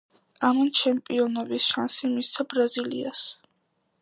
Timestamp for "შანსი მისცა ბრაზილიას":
1.75-3.27